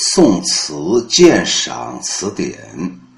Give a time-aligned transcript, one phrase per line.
[0.00, 2.56] 宋词鉴赏词典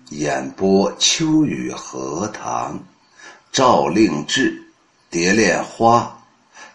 [0.09, 2.83] 演播：秋雨荷塘，
[3.53, 4.53] 赵令志，
[5.11, 6.19] 《蝶恋花》，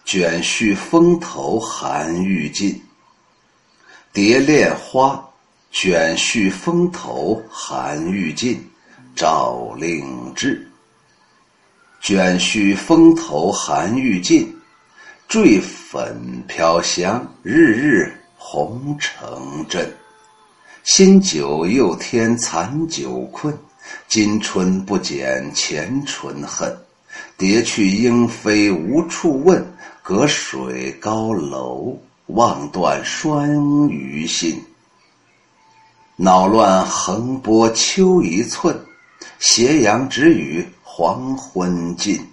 [0.08, 2.72] 卷絮风头寒欲尽。
[4.12, 5.14] 《蝶恋花》，
[5.72, 8.64] 卷絮风头寒欲尽。
[9.16, 10.70] 赵令志，
[12.00, 14.56] 卷絮风头寒欲尽，
[15.26, 18.14] 坠粉飘香，日日。
[18.48, 19.92] 红城镇，
[20.84, 23.52] 新酒又添残酒困。
[24.06, 26.72] 今春不减前春恨。
[27.36, 29.66] 蝶去莺飞无处问，
[30.00, 34.62] 隔水高楼望断双鱼心。
[36.14, 38.80] 恼乱横波秋一寸，
[39.40, 42.24] 斜阳只与黄昏尽。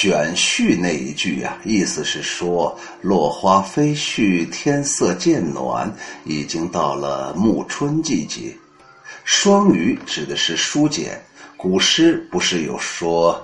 [0.00, 8.56] 卷絮那一句呀，意思是说落花飞絮，天色渐暖，已经到了暮春季节。
[9.24, 11.20] 双鱼指的是书简，
[11.54, 13.38] 古诗不是有说：“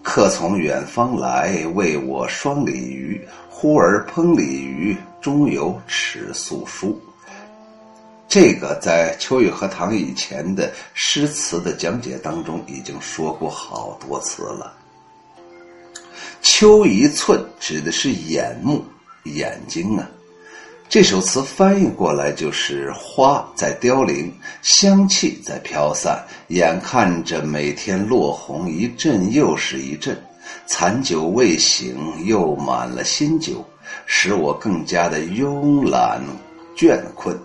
[0.00, 3.20] 客从远方来，为我双鲤鱼。
[3.50, 6.96] 呼儿烹鲤鱼，中有尺素书。”
[8.28, 14.77] 这个在秋雨荷塘以前的诗词的讲解当中已经说过好多次了。
[16.42, 18.84] 秋一寸指的是眼目、
[19.24, 20.08] 眼睛啊。
[20.88, 30.16] 这首词翻译过来就是花在凋零，香气在飘散，眼看着每天落红一阵又是一阵，
[30.66, 33.62] 残酒未醒又满了新酒，
[34.06, 36.22] 使我更加的慵懒
[36.74, 37.38] 倦困。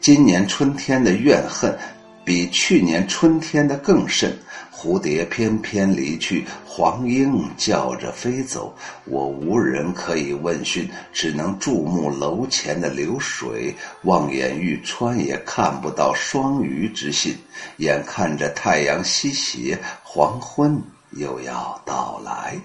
[0.00, 1.76] 今年春天的怨恨，
[2.24, 4.36] 比去年春天的更甚。
[4.76, 8.74] 蝴蝶翩翩离去，黄莺叫着飞走，
[9.06, 17.34] 我无人可以问讯，只能注目楼前的流水，望眼欲穿也看不到双鱼之信。
[17.78, 20.78] 眼看着太阳西斜，黄昏
[21.12, 22.60] 又要到来。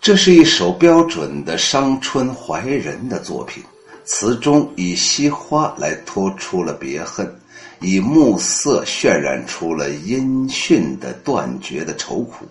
[0.00, 3.62] 这是一首标准的伤春怀人的作品，
[4.04, 7.37] 词中以惜花来托出了别恨。
[7.80, 12.44] 以暮色渲染出了音讯的断绝的愁苦，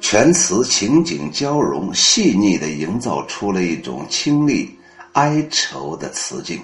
[0.00, 4.76] 全词情景交融，细腻地营造出了一种清丽
[5.12, 6.60] 哀愁的词境。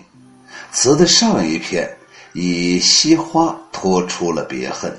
[0.72, 1.88] 词的上一片
[2.32, 4.92] 以惜花托出了别恨，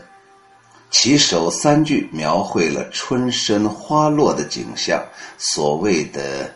[0.90, 5.04] 其首三句描绘了春深花落的景象，
[5.38, 6.54] 所谓的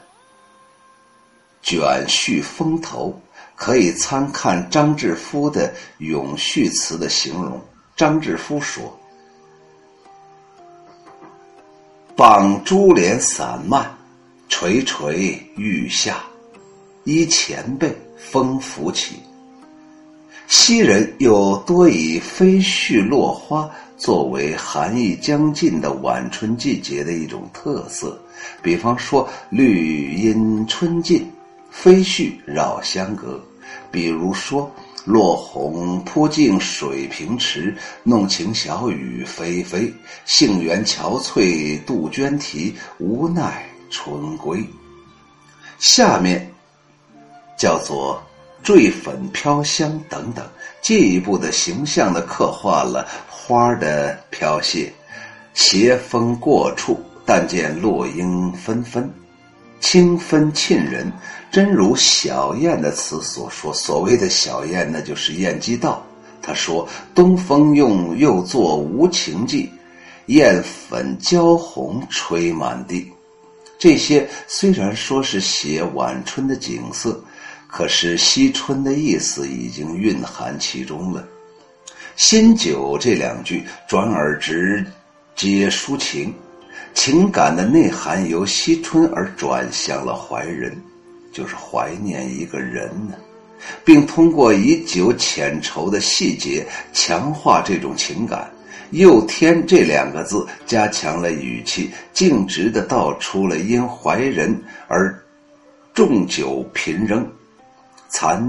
[1.61, 3.19] 卷絮风头。
[3.57, 7.59] 可以参看张志夫的咏絮词的形容。
[7.95, 8.95] 张志夫说
[12.15, 13.91] ：“傍珠帘散漫，
[14.47, 16.23] 垂垂欲下，
[17.03, 19.15] 依前辈风拂起。”
[20.47, 28.17] 昔人又多以飞絮落花作为寒意将近的晚春季节的一种特色，
[28.61, 31.29] 比方说“绿阴春尽”。
[31.79, 33.39] 飞絮绕香阁，
[33.91, 34.69] 比如说
[35.05, 39.93] “落红扑镜水平池，弄晴小雨霏霏。
[40.25, 44.65] 杏园憔悴杜鹃啼，无奈春归。”
[45.77, 46.51] 下面
[47.55, 48.19] 叫做
[48.63, 50.43] “坠粉飘香”等等，
[50.81, 54.91] 进一步的形象的刻画了花的飘谢。
[55.53, 59.07] 斜风过处，但见落英纷纷。
[59.79, 61.11] 清芬沁人，
[61.51, 63.73] 真如小燕的词所说。
[63.73, 66.05] 所谓的小燕，那就是燕姬道。
[66.41, 69.69] 他说：“东风用又作无情计，
[70.27, 73.11] 燕粉娇红吹满地。”
[73.77, 77.23] 这些虽然说是写晚春的景色，
[77.67, 81.23] 可是惜春的意思已经蕴含其中了。
[82.15, 84.83] 新酒这两句转而直
[85.35, 86.33] 接抒情。
[86.97, 90.75] 情感的内涵由惜春而转向了怀人，
[91.31, 93.13] 就是怀念一个人呢，
[93.85, 98.49] 并通过以酒遣愁的细节强化这种情感。
[98.89, 105.15] 又添这两个字，加强了语气，径直的道出了因怀人而
[105.93, 107.25] 重酒频扔，
[108.09, 108.43] 残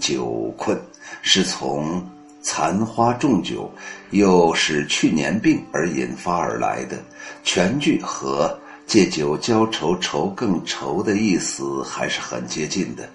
[0.00, 0.80] 酒困，
[1.20, 2.02] 是从。
[2.42, 3.72] 残花重酒，
[4.10, 6.98] 又是去年病而引发而来的，
[7.44, 13.08] 全句和借酒浇愁，愁更愁的意思还是很接近的。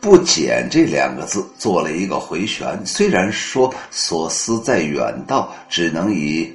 [0.00, 6.52] 不减这两个字做了一个回旋，虽然说所思在远道，只能以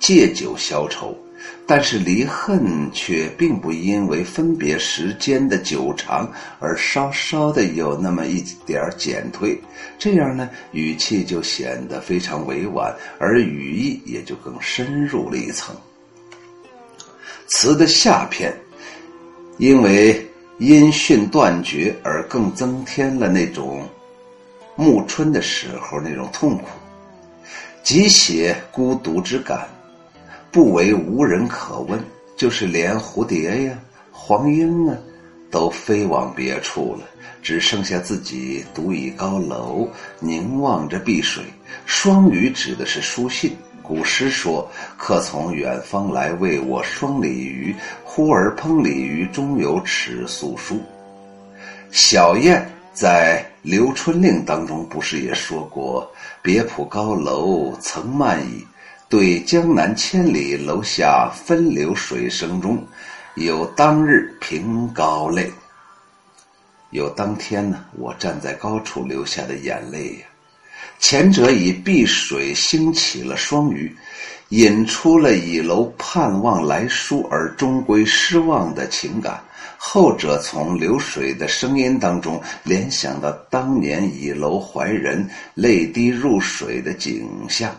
[0.00, 1.16] 借酒消愁，
[1.66, 9.58] 但是离恨却并不因为分别时间的久长而稍稍的有那么一点减退，
[9.98, 15.74] 这样呢，语气就显得非常委婉，而语义也就更深入了一层。
[17.46, 18.54] 词的下片，
[19.58, 20.26] 因为
[20.58, 23.88] 音讯断绝而更增添了那种
[24.74, 26.64] 暮春的时候那种痛苦，
[27.82, 29.68] 即写孤独之感，
[30.52, 31.98] 不为无人可问，
[32.36, 33.72] 就是连蝴蝶呀、
[34.12, 34.94] 黄莺啊，
[35.50, 37.00] 都飞往别处了，
[37.42, 39.88] 只剩下自己独倚高楼，
[40.20, 41.42] 凝望着碧水。
[41.86, 43.56] 双鱼指的是书信。
[43.82, 47.74] 古诗说：“客从远方来，为我双鲤鱼。
[48.04, 50.78] 忽而烹鲤鱼，中有尺素书。”
[51.90, 56.08] 小燕在《留春令》当中不是也说过
[56.40, 58.64] ：“别浦高楼曾漫矣，
[59.12, 62.82] 对江南千里，楼下分流水声中，
[63.34, 65.52] 有当日凭高泪。”
[66.92, 70.24] 有当天呢，我站在高处流下的眼泪呀。
[70.98, 73.94] 前者以碧水兴起了双鱼，
[74.48, 79.34] 引出了倚楼盼望来书而终归失望的情感；
[79.76, 87.70] 后者从流水的声音当中联想到当年倚楼怀人泪滴入水的景象。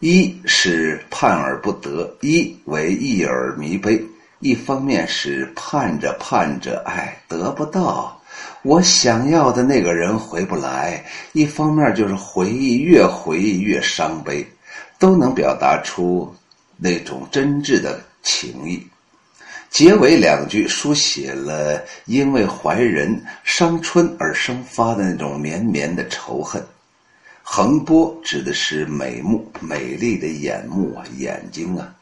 [0.00, 4.00] 一是盼而不得，一为一耳弥悲。
[4.38, 8.20] 一方面是盼着盼着，哎，得不到。
[8.62, 14.46] 我想要的那个人回不来，一方面就是回忆越回忆越伤悲，
[14.96, 16.32] 都能表达出
[16.76, 18.80] 那种真挚的情谊。
[19.70, 26.64] 结尾两句书写了因为怀人伤春而生发的那种绵绵的仇恨。
[27.50, 31.92] 横波指的是美目、美丽的眼目啊，眼睛啊。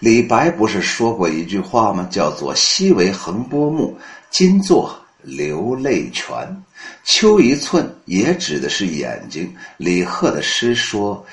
[0.00, 2.06] 李白不是说过一句话吗？
[2.10, 3.96] 叫做“昔为横波目，
[4.30, 4.94] 今作”。
[5.22, 6.62] 流泪泉，
[7.04, 9.50] 秋一寸也指的是眼睛。
[9.78, 11.24] 李贺的诗说：“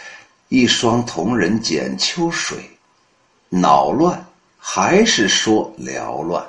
[0.48, 2.58] 一双瞳人剪秋水。”
[3.52, 4.26] 恼乱
[4.58, 6.42] 还是说缭乱？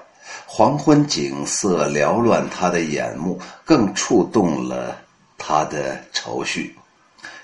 [0.47, 4.97] 黄昏景色缭乱他的眼目，更触动了
[5.44, 6.73] 他的愁绪。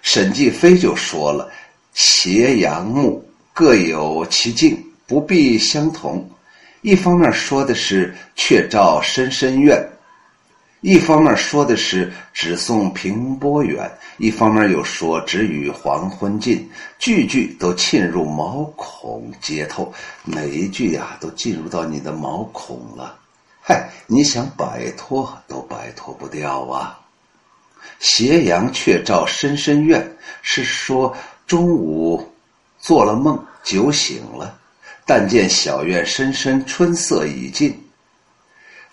[0.03, 1.51] 沈继飞就说了
[1.95, 6.25] ：“斜阳目各有其境，不必相同。”
[6.83, 9.85] 一方面说的是却照深深怨，
[10.81, 19.93] 一方面说的是只送平波远，一方面又说只与黄昏近，句句都沁入毛孔皆透，
[20.25, 23.19] 每一句呀都进入到你的毛孔了，
[23.61, 27.01] 嗨，你想摆脱都摆脱不掉啊！
[27.99, 30.09] 斜阳却照深深院，
[30.43, 31.17] 是说
[31.47, 32.27] 中午
[32.79, 34.59] 做了梦，酒醒了。
[35.05, 37.75] 但见小院深深，春色已尽，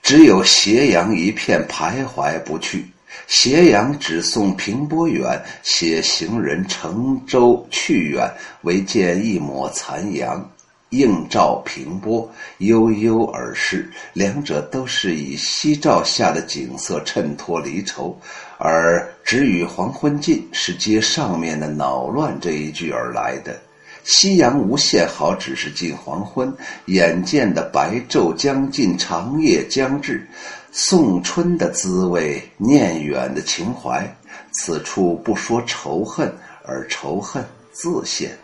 [0.01, 2.85] 只有斜阳一片徘徊不去。
[3.27, 8.29] 斜阳只送平波远，写行人乘舟去远，
[8.61, 10.49] 唯见一抹残阳，
[10.89, 12.29] 映照平波，
[12.59, 13.89] 悠悠而逝。
[14.13, 18.17] 两者都是以夕照下的景色衬托离愁，
[18.57, 23.59] 而只与黄昏近是接上面的恼乱这一句而来的。
[24.03, 26.53] 夕阳无限好，只是近黄昏。
[26.85, 30.27] 眼见的白昼将近，长夜将至，
[30.71, 34.07] 送春的滋味，念远的情怀。
[34.51, 36.31] 此处不说仇恨，
[36.63, 38.37] 而仇恨自现。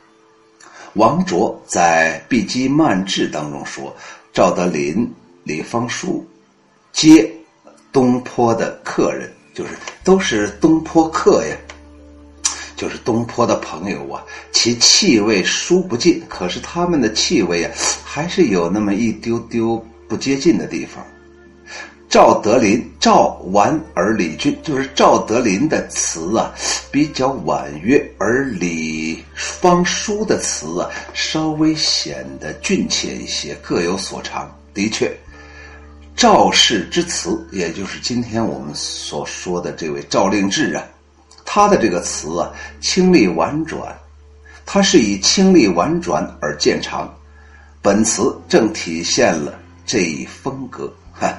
[0.94, 3.96] 王卓在《碧鸡漫志》当中说
[4.34, 5.10] ：“赵德林、
[5.44, 6.28] 李方叔，
[6.92, 7.32] 皆
[7.92, 9.72] 东坡的客人，就是
[10.04, 11.56] 都是东坡客呀。”
[12.76, 17.72] 就是东坡的朋友啊，其气味殊不尽，可是他们的气味啊，
[18.04, 19.78] 还是有那么一丢丢
[20.08, 21.06] 不接近的地方。
[22.10, 26.52] 赵德林，赵婉而李俊，就是赵德林的词啊，
[26.90, 34.50] 比较婉约，而李方叔的词啊，稍微显得俊切一些，各有所长。
[34.74, 35.16] 的确，
[36.16, 40.84] 赵氏之词，也就是今天我们所说的这位赵令志啊。
[41.44, 43.94] 他的这个词啊，清丽婉转，
[44.66, 47.12] 他是以清丽婉转而见长。
[47.82, 50.94] 本词正体现了这一风格。
[51.12, 51.34] 哈，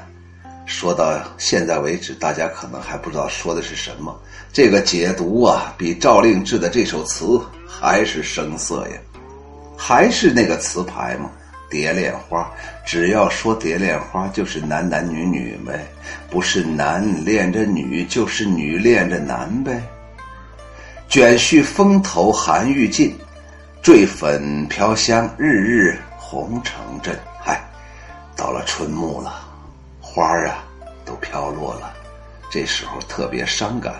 [0.66, 4.20] 说到现在为止，大家可能还不知道说的是什么。
[4.52, 8.96] 这个解读啊，比赵令志的这首词还是生涩呀，
[9.78, 11.30] 还是那个词牌嘛。
[11.72, 12.52] 蝶恋花，
[12.84, 15.86] 只要说蝶恋花，就是男男女女呗，
[16.28, 19.82] 不是男恋着女，就是女恋着男呗。
[21.08, 23.16] 卷絮风头寒欲尽，
[23.80, 27.18] 坠粉飘香，日日红城镇。
[27.40, 27.58] 嗨，
[28.36, 29.32] 到了春暮了，
[29.98, 30.62] 花儿啊
[31.06, 31.90] 都飘落了，
[32.50, 33.94] 这时候特别伤感。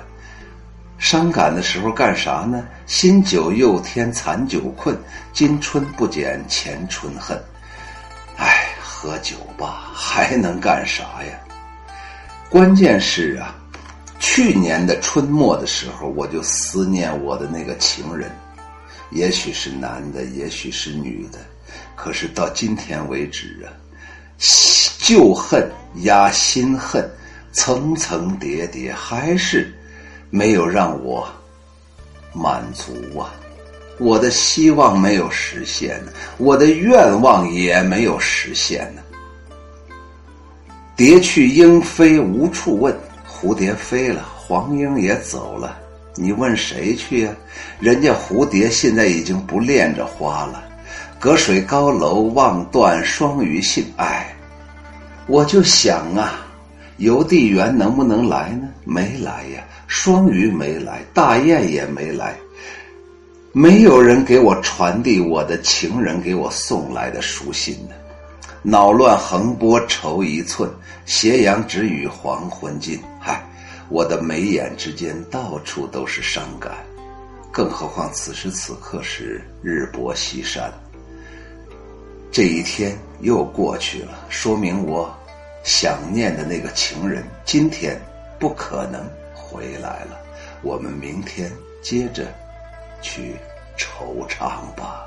[0.98, 2.62] 伤感的时候干啥呢？
[2.86, 4.94] 新酒又添残酒困，
[5.32, 7.42] 今春不减前春恨。
[9.02, 11.36] 喝酒吧， 还能干啥呀？
[12.48, 13.52] 关键是啊，
[14.20, 18.30] 去年的春末的时候，我就思念我的那个情人。
[19.10, 21.40] 也许是男的，也许是女的，
[21.96, 23.74] 可是到今天为止啊，
[25.00, 25.68] 旧恨
[26.04, 27.10] 压新恨，
[27.52, 29.74] 层层叠叠，还是
[30.30, 31.28] 没有让我
[32.32, 33.34] 满足啊！
[34.02, 39.02] 我的希望没有实现呢，我的愿望也没有实现呢。
[40.96, 42.92] 蝶去莺飞无处问，
[43.24, 45.78] 蝴蝶飞了，黄莺也走了。
[46.16, 47.32] 你问谁去呀？
[47.78, 50.64] 人家蝴蝶现在已经不恋着花了。
[51.20, 53.84] 隔水高楼望断双鱼信。
[53.96, 54.34] 哎，
[55.28, 56.44] 我就想啊，
[56.96, 58.68] 邮递员能不能来呢？
[58.84, 59.62] 没来呀。
[59.86, 62.34] 双鱼没来，大雁也没来，
[63.54, 67.94] 没有人给我传递我的情人给我送来的书信呢。
[68.62, 70.70] 恼乱横波愁一寸，
[71.04, 72.98] 斜阳只与黄昏尽。
[73.20, 73.46] 嗨。
[73.90, 76.72] 我的眉眼之间到处都是伤感，
[77.50, 80.72] 更何况此时此刻是日薄西山。
[82.30, 85.14] 这一天又过去了，说明我
[85.62, 88.00] 想念的那个情人今天
[88.38, 89.04] 不可能
[89.34, 90.18] 回来了。
[90.62, 92.32] 我们明天接着
[93.02, 93.36] 去
[93.76, 95.04] 惆怅吧。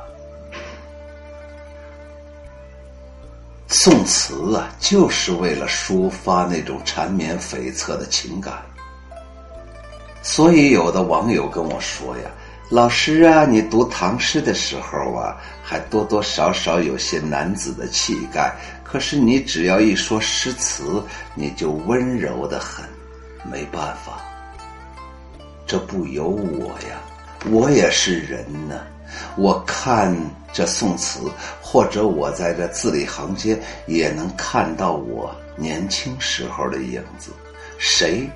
[3.67, 8.63] 宋词啊，就是为了抒发那种缠绵悱恻的情感。
[10.21, 12.23] 所以，有的网友跟我说呀
[12.69, 18.55] ：“老师啊，你读唐诗的时候啊，还多多少少有些男子的气概。
[18.83, 22.85] 可是你只要一说诗词，你就温柔的很。
[23.51, 24.19] 没办法，
[25.67, 26.97] 这不由我呀，
[27.51, 28.81] 我也是人呢。
[29.37, 30.15] 我看
[30.51, 31.19] 这宋词，
[31.61, 37.31] 或者我在这字里行间也能看到我年轻时候的影子。
[37.77, 38.29] 谁？”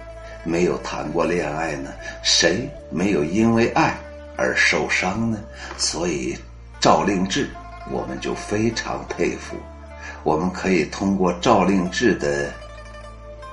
[0.46, 1.92] 没有谈过恋爱呢？
[2.24, 3.94] 谁没有因为爱
[4.38, 5.38] 而受伤呢？
[5.78, 6.34] 所以
[6.80, 7.50] 赵令志，
[7.92, 9.58] 我们就非常佩服。
[10.24, 12.50] 我们可以通过赵令志的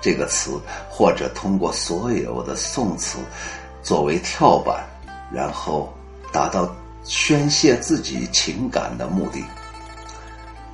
[0.01, 3.19] 这个词，或者通过所有的宋词
[3.83, 4.85] 作为跳板，
[5.33, 5.93] 然后
[6.33, 9.45] 达到宣泄自己情感的目的。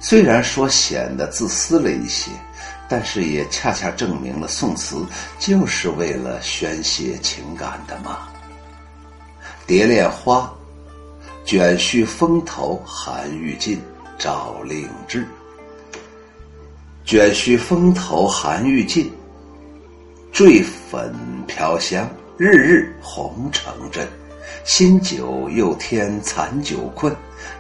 [0.00, 2.30] 虽然说显得自私了一些。
[2.88, 5.02] 但是也恰恰证明了宋词
[5.38, 8.28] 就是为了宣泄情感的嘛。
[9.66, 10.52] 蝶恋花，
[11.42, 13.80] 卷絮风头寒欲尽，
[14.18, 15.26] 赵令志。
[17.02, 19.11] 卷絮风头寒欲尽，
[20.30, 21.14] 坠粉
[21.47, 22.06] 飘香，
[22.37, 24.06] 日日红成阵。
[24.64, 27.14] 新酒又添残酒困，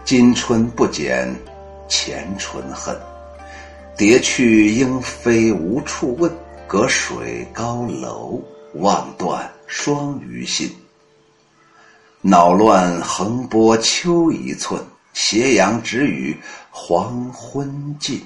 [0.04, 1.34] 今春不减
[1.88, 2.96] 前春恨。
[3.96, 6.30] 蝶去莺飞无处问，
[6.66, 8.42] 隔水高楼
[8.74, 10.70] 望断双鱼信。
[12.20, 14.80] 恼乱横波秋一寸，
[15.12, 16.36] 斜阳只与
[16.70, 18.20] 黄昏尽。